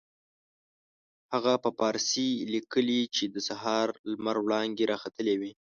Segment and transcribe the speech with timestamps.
[1.33, 5.51] هغه په فارسي لیکلي چې د سهار لمر وړانګې را ختلې وې.